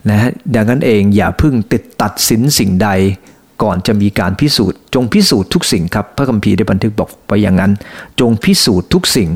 [0.09, 2.89] นะดังนั้นเองอย่าพึ่งติดตัดสินสิ่งใด
[3.61, 7.71] ก่อนจะมีการพิสูจน์ จงพิสูจน์ทุกสิ่งครับ พระคัมภีร์ได้บันทึกบอกไปอย่างนั้น
[8.19, 9.29] จงพิสูจน์ทุกสิ่ง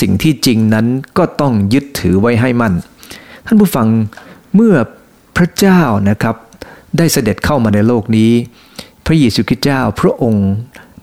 [0.00, 0.86] สิ่งที่จริงนั้น
[1.18, 2.74] ก็ต้องยึดถือไว้ให้มั่น
[3.46, 3.88] ท่านผู้ฟัง
[4.54, 4.74] เมื่อ
[5.36, 6.36] พระเจ้านะครับ
[6.98, 8.30] ได้เสด็จเข้ามาในโลกนี้
[9.06, 10.48] พระเยซูคริสต์เจ้าพระองค์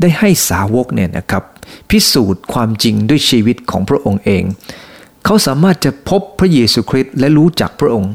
[0.02, 1.44] ได้ให้สาวกเนี่ยนะครับ
[1.90, 4.44] พิสูจน์ความจริงด้วยชีวิตของพระองค์เอง
[5.26, 8.12] เขาสามารถจะพบพระเยซูคริสต์และรู้จักพระองค์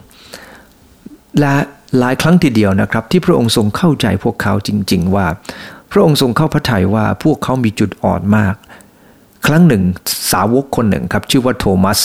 [1.41, 1.55] และ
[1.99, 5.27] หลายครั้งทีเดียวนะครับ ที่พระองค์ทรงเข้าใจพวกเขาจริง ๆ ว่า
[5.93, 8.55] พระองค์ทรงเข้าพระทัยว่าพวกเขามีจุดอ่อนมาก
[9.47, 9.83] ครั้งหนึ่ง
[10.33, 12.01] สาวกคนหนึ่งครับชื่อว่าโทมัส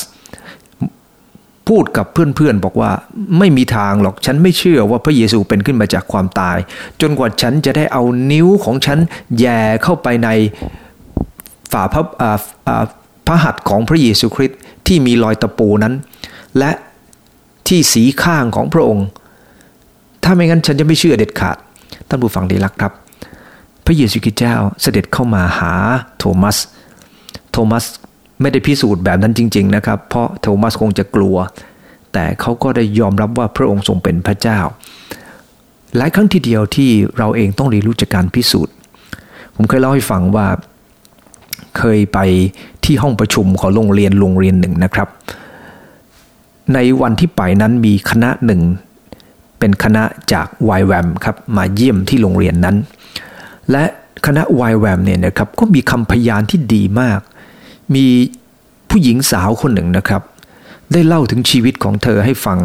[1.68, 2.92] พูดกับเพื่อนๆบอกว่า
[3.38, 6.58] ไม่มีทางหรอกฉันไม่เชื่อว่าพระเยซูเป็นขึ้นมาจากความตาย
[7.02, 9.00] จนกว่าฉันจะได้เอานิ้วของฉัน
[9.40, 10.30] แย่เข้าไปใน
[11.72, 12.04] ฝ่าพระ
[13.28, 15.94] พระหัตถ์ของพระเยซูคริสต์ที่มีรอยตะปูนั้น
[16.58, 16.72] และ
[17.68, 19.08] ที่สีข้างของพระองค์
[20.30, 21.58] ถ้าไม่งั้นฉันจะไม่เชื่อเด็ดขาด
[22.10, 22.94] ท่านผู้ฟังดีรักครับ
[23.86, 25.74] พระเยซูคริสต์เจ้าเสด็จเข้ามาหา
[26.18, 26.58] โทมัส
[27.52, 27.86] โทมัส
[28.42, 31.36] ไม่ได้พิสูจน์แบบนั้นจริง ๆ นะครับ เพราะโทมัสคงจะกลัว
[32.14, 34.60] แต่เขาก็ได้ยอมรับว่าพระองค์ทรงเป็นพระเจ้า
[35.98, 38.74] หลายครั้งทีเดียวที่เราเองต้องเรียนรู้จากการพิสูจน์
[39.56, 40.48] ผมเคยเล่าให้ฟังว่า
[41.78, 42.20] เคยไป
[42.86, 45.08] ที่ห้องประชุมของโรงเรียนโรงเรียนหนึ่งนะครับ
[46.74, 48.62] ในวันที่ไปนั้นมีคณะหนึ่ง
[49.60, 50.48] เป็นคณะจาก
[50.80, 52.76] YWAM ครับมาเยี่ยมที่โรงเรียนนั้น
[53.72, 53.84] และ
[54.26, 57.20] คณะ YWAM เนี่ยนะครับก็มีคำพยานที่ดีมาก
[57.96, 58.06] มี
[58.90, 60.22] ผู้หญิงสาวคนหนึ่งนะครับ
[60.92, 62.60] ได้เล่าถึงชีวิตของเธอให้ฟัง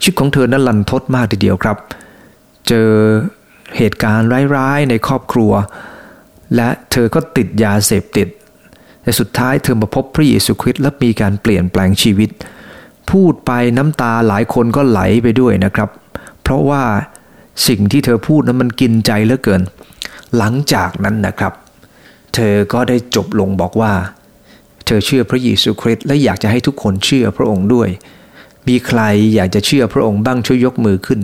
[0.00, 1.76] ชีวิตของเธอนั้นลันทดมากทีเดียวครับ
[2.68, 2.90] เจอ
[3.76, 5.52] เหตุการณ์ร้ายๆในครอบครัว
[6.56, 8.28] และเธอก็ติดยาเสพติด
[9.02, 12.30] แต่สุดท้ายเธอมาพบพระเยซูคริสต์และมีการเปลี่ยนแปลงชีวิต
[13.10, 15.88] พูดไปน้ำตาหลายคนก็ไหลไปด้วยนะครับ
[16.44, 16.82] เพราะว่า
[17.68, 19.62] สิ่งที่เธอพูดนั้นมันกินใจเหลือเกิน
[20.36, 21.52] หลังจากนั้นนะครับ
[22.34, 23.92] เธอก็ได้จบลงบอกว่า
[24.86, 27.88] เธอเชื่อพระเยซูคริสต์และอยากจะให้ทุกคนเชื่อพระองค์ด้วย
[28.68, 29.00] มีใคร
[29.34, 31.20] อยากจะเชื่อพระองค์บ้างช่วยยกมือขึ้น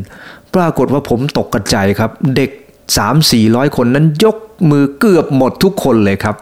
[0.54, 2.50] ปรากฏว่าผมตกกระจายครับ เด็ก
[2.96, 4.36] 3 4 0 0 คนนั้นยก
[4.70, 6.36] มือเกือบหมดทุกคนเลยครับ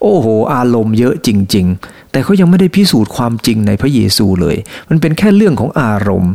[0.00, 4.56] โอ้โห อารมณ์เยอะจริง ๆ แต่เขายังไม่ได้พิสูจน์ความจริงในพระเยซูเลย
[4.90, 6.32] มันเป็นแค่เรื่องของอารมณ์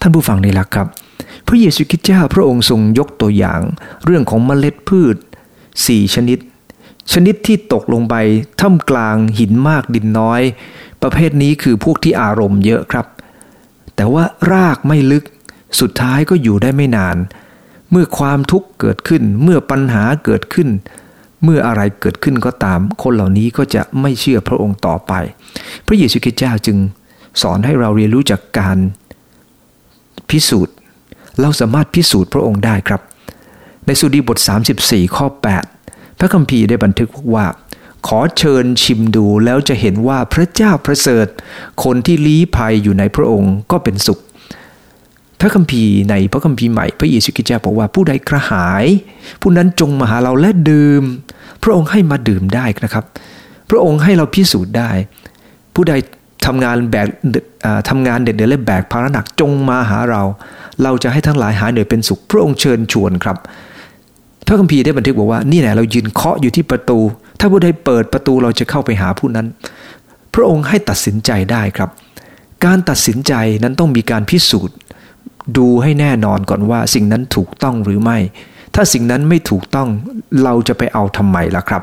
[0.00, 0.86] ท่านผู้ฟังนี่แหละครับ
[1.46, 3.60] พระเยซูคริสต์เจ้าพระองค์ทรงยกตัวอย่าง
[4.04, 5.16] เรื่องของเมล็ดพืช
[5.64, 6.38] 4ชนิด
[7.12, 8.14] ชนิดที่ตกลงไป
[8.60, 10.40] ท่ามกลางหินมากดินน้อย
[11.02, 13.06] ประเภทนี้คือพวกที่อารมณ์เยอะครับ
[13.96, 15.24] แต่ว่ารากไม่ลึก
[15.80, 17.16] สุดท้ายก็อยู่ได้ไม่นาน
[17.90, 20.68] เมื่อความทุกข์เกิดขึ้นเมื่อปัญหาเกิดขึ้น
[21.44, 25.12] เมื่ออะไรเกิดขึ้นก็ตาม คนเหล่านี้ก็จะไม่เชื่อพระองค์ต่อไป
[25.86, 26.78] พระเยซูคริสต์เจ้าจึง
[27.42, 28.78] สอนให้เราเรียนรู้จากการ
[30.30, 30.71] พิสูจน์
[31.40, 33.00] เราสามารถพิสูจน์พระองค์ได้ครับ
[33.86, 34.38] ในสุดีบท
[34.76, 35.26] 34 ข้อ
[35.72, 37.46] 8 พระคัมภีร์ได้บันทึกว่า
[38.06, 41.26] ขอเชิญชิมดูแล้วจะเห็นว่าพระเจ้าประเสริฐ
[41.84, 44.20] คนที่ลี้ภัยอยู่ในพระองค์ก็เป็นสุข
[45.40, 48.84] พระคัมภีร์ในพระคัมภีร์ใหม่พระเยซูคริสต์เจ้าบอกว่าผู้ใดกระหาย
[49.40, 51.02] ผู้นั้นจงมาหาเราและดื่ม
[51.62, 53.04] พระองค์ให้มาดื่มได้นะครับ
[53.70, 54.90] พระองค์ให้เราพิสูจน์ได้
[55.74, 55.92] ผู้ใด
[56.46, 57.08] ทำงานแบก
[57.88, 60.22] ทำงานเด็ดเดี่ยวและแบกภาระหนักจงมาหาเรา
[60.82, 63.36] เราจะให้ทั้งหลายหายเหนื่อยเป็นสุขพระองค์เชิญชวนครับ
[64.46, 66.98] พระคัมภีร์ได้บันทึกบอกว่านี่แหละเรายืนเคาะอยู่ที่ประตู
[67.38, 69.46] ถ้าผู้ใดเปิดประตูเราจะเข้าไปหาผู้นั้น
[70.34, 71.90] พระองค์ให้ตัดสินใจได้ครับ
[72.64, 74.76] การตัดสินใจนั้นต้องมีการพิสูจน์
[75.56, 78.18] ดูให้แน่นอนก่อนว่าสิ่งนั้นถูกต้องหรือไม่
[78.74, 79.88] ถ้าสิ่งนั้นไม่ถูกต้อง
[80.44, 81.82] เราจะไปเอาทำไมล่ะครับ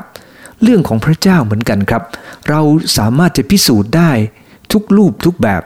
[0.62, 2.02] เรื่องของพระเจ้าเหมือนกันครับ
[2.50, 2.60] เรา
[2.98, 4.10] สามารถจะพิสูจน์ได้
[4.72, 5.62] ทุกรูปทุกแบบ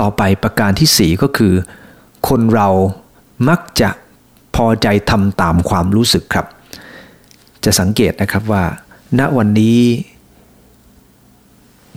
[0.00, 1.54] ต่อไปประการที่สี่ก็คือ
[2.28, 2.68] คนเรา
[3.48, 3.90] มักจะ
[4.56, 6.46] พอใจทำตามความรู้สึกครับ
[7.64, 8.64] จะสังเกตนะครับว่า
[9.18, 9.80] ณวันนี้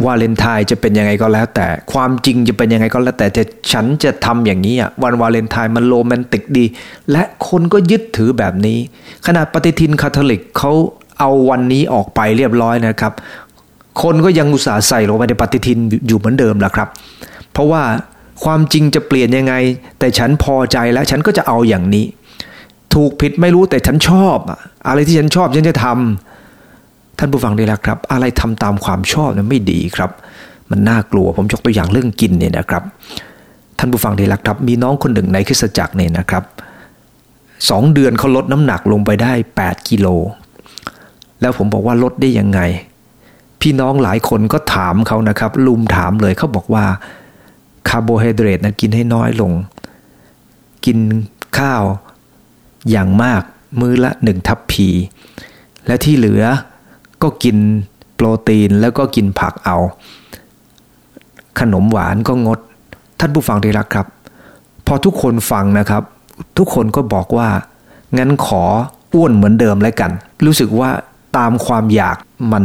[0.05, 6.65] วาเลนไทน์จะเป็นยังไงก็แล้ว แต่ความจริงจะเป็นยังไงก็แล้ว แต่จะฉันจะทำอย่างนี้อะวันวาเลนไทน์มันโรแมนติกดี
[7.11, 8.77] และคนก็ยึดถือแบบนี้
[9.25, 10.71] ขนาดปฏิทินคาทอลิกเขา
[11.19, 13.13] เอาวันนี้ออกไปเรียบร้อยนะครับ
[14.01, 16.87] คนก็ยังอุตส่าห์ใส่ลงไปในปฏิทินอยู่เหมือนเดิมแหละครับ
[17.59, 17.83] ราะว่า
[18.43, 19.53] ความจริงจะเปลี่ยนยังไง
[19.99, 22.05] แต่ฉันพอใจแล้วฉันก็จะเอาอย่างนี้
[22.93, 24.37] ถูกผิดไม่รู้แต่ฉันชอบ
[24.87, 30.11] อะไรที่ฉันชอบฉันจะทำท่านผู้ฟังได้แล้วครับ อะไรทำตามความชอบนั้นไม่ดีครับ
[30.69, 32.83] มันน่ากลัวผมยกตัวอย่างเรื่องกินเนี่ยนะครับ
[33.79, 36.43] ท่านผู้ฟังได้แล้วครับ มีน้องคนหนึ่งในคริสตจักรเนี่ยนะครับ
[37.69, 40.07] สองเดือนเขาลดน้ำหนักลงไปได้ 8 กิโล
[41.41, 42.59] แล้วผมบอกว่าลดได้ยังไง
[43.61, 46.85] พี่น้องหลายคนก็ถามเขานะครับ ลุมถามเลยเขาบอกว่า
[47.87, 49.51] คาร์โบไฮเดรตนะกินให้น้อยลง
[50.85, 50.97] กิน
[51.57, 51.83] ข้าว
[52.89, 53.41] อย่างมาก
[53.79, 54.87] มื้อละหนึ่งทัพพี
[55.87, 56.43] และที่เหลือ
[57.23, 57.57] ก็กิน
[58.15, 59.77] โปรตีนแล้วก็กินผักเอา
[61.59, 62.59] ขนมหวานก็งด
[63.19, 64.07] ท่านผู้ฟังที่รักครับ
[64.87, 66.03] พอทุกคนฟังนะครับ
[66.57, 67.49] ทุกคนก็บอกว่า
[68.17, 68.63] งั้นขอ
[69.13, 70.11] อ้วนเหมือนเดิมแล้วกัน
[70.45, 70.89] รู้สึกว่า
[71.37, 72.17] ตามความอยาก
[72.51, 72.63] มัน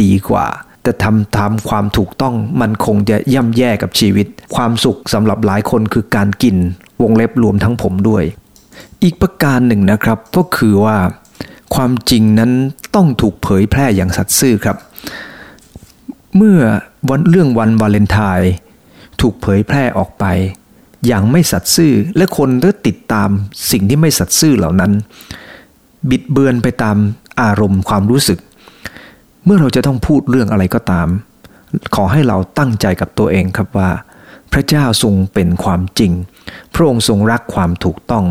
[0.00, 0.46] ดีกว่า
[0.82, 6.56] แต่ทำตามความถูกต้องมันคงจะย่ำแย่กับชีวิต ความสุขสำหรับหลายคนคือการกิน
[7.02, 8.24] วงเล็บรวมทั้งผมด้วย
[9.02, 10.96] อีกประการหนึ่งนะครับก็คือว่า
[11.74, 12.50] ความจริงนั้น
[12.94, 14.76] ต้องถูกเผยแพร่อย่างสัตย์ซื่อครับ
[16.36, 16.58] เมื่อ
[17.08, 18.52] วันเรื่องวันวาเลนไทน์
[19.20, 20.24] ถูกเผยแพร่ออกไป
[21.06, 23.30] อย่างไม่สัตย์ซื่อและคนก็ติดตาม
[23.70, 24.92] สิ่งที่ไม่สัตย์ซื่อเหล่านั้น
[26.10, 26.96] บิดเบือนไปตาม
[27.42, 28.38] อารมณ์ความรู้สึก
[29.44, 31.08] เมื่อเราจะต้องพูดเรื่องอะไรก็ตาม
[31.94, 33.90] ขอให้เราตั้งใจกับตัวเองครับว่า
[34.52, 36.12] พระเจ้าทรงเป็นความจริง
[36.74, 38.24] พระองค์ทรงรักความถูกต้อง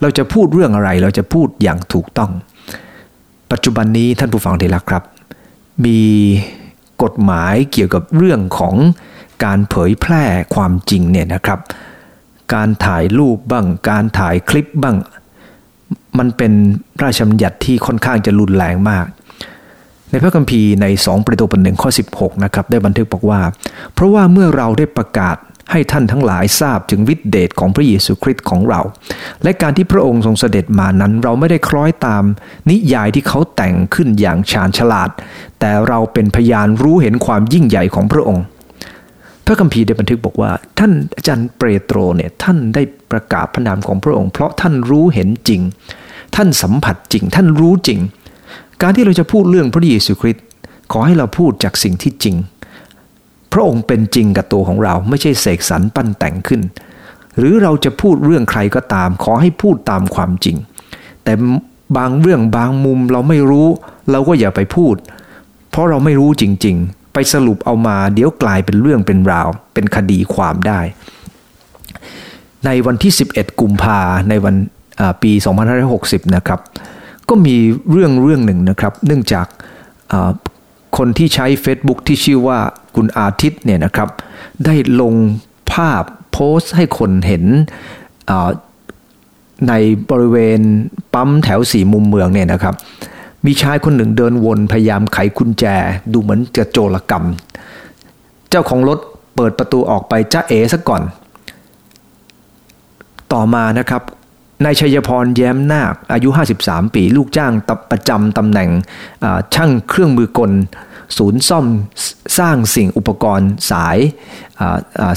[0.00, 2.30] เราจะพูดเรื่องอะไรเราจะพูดอย่างถูกต้อง
[3.52, 5.04] ปัจจุบันนี้ท่านผู้ฟังที่รักครับ
[5.84, 6.00] มี
[7.02, 8.74] กฎหมายเกี่ยวกับเรื่องของ
[9.44, 10.22] การเผยแพร่
[10.54, 11.60] ความจริงเนี่ยนะครับ
[12.54, 14.96] การถ่ายรูปบ้าง การถ่ายคลิปบ้าง
[16.18, 16.52] มันเป็น
[17.02, 19.06] ราชบัญญัติที่ค่อนข้างจะรุนแรงมาก
[20.10, 23.40] ในพระคัมภีร์ใน 2 ประตูปหนึ่งข้อ 16นะครับได้บันทึกบอกว่า
[23.94, 25.36] เพราะว่าเมื่อเราได้ประกาศ
[25.72, 28.80] ให้ท่านทั้งหลายทราบถึงวิเดชของพระเยซูคริสต์ของเรา
[29.42, 32.24] และการที่พระองค์ทรงเสด็จมานั้น เราไม่ได้คล้อยตาม
[32.70, 35.10] นิยายที่เขาแต่งขึ้นอย่างชาญฉลาด
[35.60, 38.44] แต่เราเป็นพยานรู้เห็นความยิ่งใหญ่ของพระองค์
[39.46, 45.60] พระคัมภีร์ได้บันทึกบอกว่า ท่านอาจารย์เปโตรเนี่ยท่านได้ประกาศพระนามของพระองค์ เพราะท่านรู้เห็นจริง
[46.36, 48.00] ท่านสัมผัสจริง ท่านรู้จริง
[48.82, 50.44] การที่เราจะพูดเรื่องพระเยซูคริสต์
[50.92, 52.36] ขอให้เราพูดจากสิ่งที่จริง
[53.52, 56.62] พระองค์เป็นจริงกับตัวของเราไม่ใช่เสกสรรปั้นแต่งขึ้น
[57.38, 60.56] หรือเราจะพูดเรื่องใครก็ตาม ขอให้พูดตามความจริง
[61.24, 61.32] แต่
[61.96, 63.68] บางเรื่องบางมุมเราไม่รู้
[64.10, 64.94] เราก็อย่าไปพูด
[65.70, 70.80] เพราะเราไม่รู้จริง ๆ ไปสรุปเอามาเดี๋ยวกลายเป็นเรื่องเป็นราว เป็นคดีความได้
[72.66, 74.54] ในวันที่ 11 กุมภาในวัน
[75.22, 75.32] ปี
[75.82, 76.60] 2560 นะครับ
[77.28, 77.56] ก็มี
[77.90, 79.46] เรื่องเรื่องหนึ่งนะครับ เนื่องจาก
[80.96, 82.58] คนที่ใช้ Facebook ที่ชื่อว่า
[82.96, 84.08] คุณอาทิตย์เนี่ยนะครับ
[84.64, 85.14] ได้ลง
[85.72, 87.44] ภาพโพสต์ให้คนเห็น
[89.68, 89.72] ใน
[90.10, 90.60] บริเวณ
[91.14, 92.74] ปั๊มแถวสี่มุมเมืองเนี่ยนะครับ
[93.46, 95.64] มีชายคนหนึ่งเดินวนพยายามไขกุญแจ
[96.12, 97.24] ดูเหมือนจะโจรกรรม
[98.50, 98.98] เจ้าของรถ
[99.36, 101.02] เปิดประตูออกไปจ้าเอซะก่อน
[103.32, 104.02] ต่อมานะครับ
[104.64, 106.28] นายชัยพรแย้มนาคอายุ
[106.62, 107.52] 53 ปี ลูกจ้าง
[107.90, 108.70] ประจำตำแหน่ง
[109.54, 110.52] ช่างเครื่องมือกล
[111.18, 111.66] ศูนย์ซ่อม
[112.38, 113.98] สร้างสิ่งอุปกรณ์สาย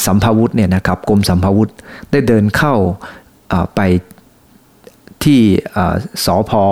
[0.05, 1.69] สัมภาวุธเนี่ยนะครับกรมสัมภาวุธ
[2.11, 2.73] ได้เดินเข้า
[3.75, 3.81] ไป
[5.23, 5.41] ที่
[6.25, 6.63] สอพอ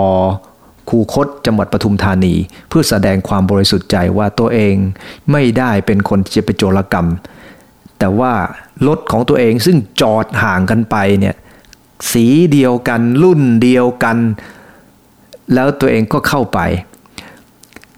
[0.88, 2.34] คูคตจังหวัดปทุมธานี
[2.68, 4.74] เพื่อแสดงความบริสุทธิ์ใจว่าตัวเอง
[5.32, 7.08] ไม่ได้เป็นคนที่จะไปโจรกรรม
[7.98, 8.32] แต่ว่า
[8.86, 11.34] รถของตัวเองซึ่งจอดห่างกันไปเนี่ย
[12.12, 14.16] สีเดียวกัน รุ่นเดียวกัน
[15.54, 16.58] แล้วตัวเองก็เข้าไป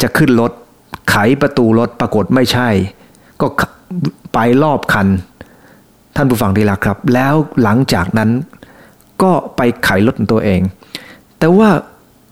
[0.03, 0.53] จะขึ้นรถ
[1.11, 2.69] ไขประตูรถปรากฏไม่ใช่
[3.41, 3.47] ก็
[4.35, 5.09] ไปรอบคัน
[6.17, 8.31] ท่านผู้ฟังดีละครับ แล้วหลังจากนั้น
[9.23, 10.61] ก็ไปไขรถตัวเอง
[11.39, 11.71] แต่ว่า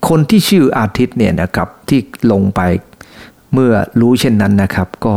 [0.08, 2.00] คนที่ชื่ออาทิตย์เนี่ยนะครับที่
[2.32, 2.60] ลงไป
[3.52, 5.14] เมื่อรู้เช่นนั้นนะครับ ก็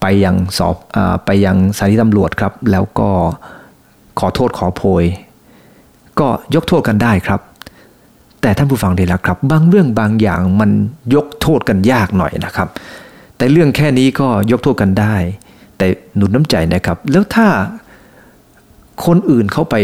[0.00, 3.08] ไปยังสอบอไปยังสถานีตำรวจครับ แล้วก็
[4.18, 5.04] ขอโทษขอโพย
[6.20, 7.40] ก็ยกโทษกันได้ครับ
[8.42, 10.70] แต่ท่านผู้ฟังดีแล้วครับ บางเรื่องบางอย่างมัน
[11.14, 12.68] ยกโทษกันยากหน่อยนะครับ
[13.36, 15.14] แต่เรื่องแค่นี้ก็ยกโทษกันได้
[15.78, 17.46] แต่หนุนน้ำใจนะครับ แล้วถ้า
[19.06, 19.74] คนอื่นเข้าไป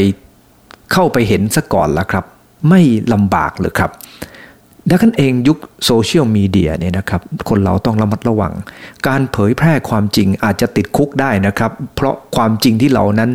[0.92, 2.24] เข้าไปเห็นซะก่อนล้วครับ
[2.68, 2.80] ไม่
[3.12, 3.90] ลำบากหรือครับ
[4.88, 8.52] ดังนั้นเองยุคโซเชียลมีเดียเนี่ยนะครับคนเราต้องระมัดระวัง
[9.06, 13.30] การเผยแพร่ความจริงอาจจะติดคุกได้นะครับ เพราะความจริงที่เรานั้น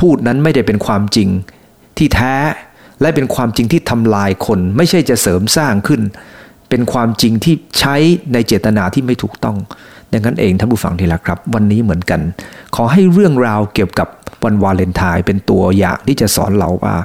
[0.00, 1.28] พูดนั้นไม่ได้เป็นความจริง
[1.98, 2.34] ที่แท้
[3.00, 6.00] และเป็นความจริงที่ทำลายคน ไม่ใช่จะเสริมสร้างขึ้น
[6.68, 7.96] เป็นความจริงที่ใช้
[8.32, 9.56] ในเจตนาที่ไม่ถูกต้อง
[10.12, 12.20] ดังนั้นเองท่านผู้ฟังที่รักครับ วันนี้เหมือนกัน
[12.74, 14.08] ขอให้เรื่องราวเกี่ยวกับ
[14.44, 16.96] วันวาเลนไทน์เป็นตัวอย่างที่จะสอนเราว่า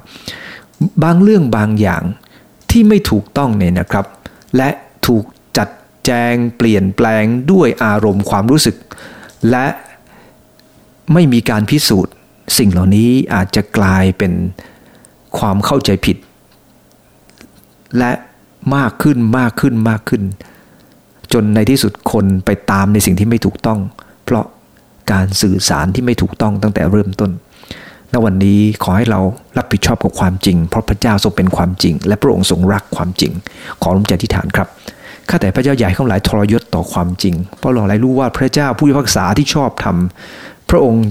[1.04, 2.04] บางเรื่องบางอย่าง
[2.72, 4.06] ที่ไม่ถูกต้องเนี่ยนะครับ
[4.58, 4.70] และ
[5.08, 5.24] ถูก
[5.58, 5.70] จัด
[6.06, 8.76] แจงเปลี่ยนแปลงด้วยอารมณ์ความรู้สึก
[9.50, 9.68] และ
[11.14, 12.14] ไม่มีการพิสูจน์
[12.58, 14.32] สิ่งเหล่านี้อาจจะกลายเป็น
[15.38, 16.18] ความเข้าใจผิด
[17.98, 18.12] และ
[18.76, 20.24] มากขึ้นมากขึ้นมากขึ้น
[21.34, 23.80] จนในที่สุดคนไปตามในสิ่งที่ไม่ถูกต้อง
[24.26, 24.46] เพราะ
[25.12, 27.32] การสื่อสารที่ไม่ถูกต้องตั้งแต่เริ่มต้น
[28.12, 29.20] ณวันนี้ขอให้เรา
[29.58, 33.32] รับผิดชอบกับความจริง เพราะพระเจ้าทรงเป็นความจริง และพระองค์ทรงรักความจริง
[33.82, 34.68] ขอร่วมใจที่ฐานครับ
[35.30, 41.06] ข้าแต่พระเจ้าใหญ่ข้าหลายทรยศต่อความจริง เพราะเราหลายรู้ว่าพระเจ้าผู้พิพากษาที่ชอบทำพระองค์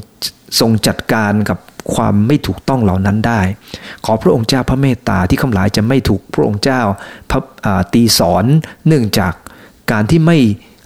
[0.61, 1.59] ทรงจัดการกับ
[1.94, 3.40] ความไม่ถูกต้องเหล่านั้นได้
[4.04, 6.80] ขอพระองค์เจ้าพระเมตตาที่ข้าหลายจะไม่ถูกพระองค์เจ้า
[7.92, 8.44] ตีสอน
[8.86, 9.32] เนื่องจาก
[9.92, 10.38] การที่ไม่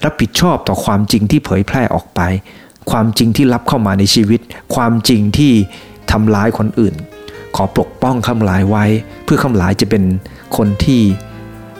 [0.05, 2.21] รับผิดชอบต่อความจริงที่เผยแพร่ออกไป
[2.91, 4.41] ความจริงที่รับเข้ามาในชีวิต
[4.75, 5.53] ความจริงที่
[6.11, 6.95] ทำร้ายคนอื่น
[7.57, 8.85] ขอปกป้องคำลายไว้
[9.25, 10.03] เพื่อคำลายจะเป็น
[10.57, 11.03] คนที่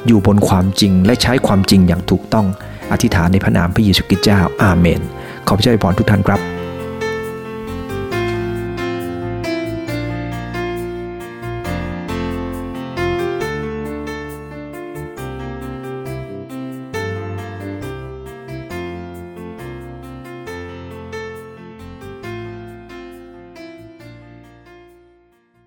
[0.07, 2.47] อยู่บนความจริงและใช้ความจริงอย่างถูกต้อง
[2.93, 5.01] อธิษฐานในพระนามพระเยซูคริสต์เจ้าอาเมน
[5.47, 6.54] ขอพระเจ้าอวยพรทุกท่านครับ